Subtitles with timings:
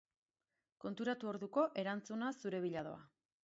[0.85, 3.09] Konturatu orduko, erantzuna zure bila doa.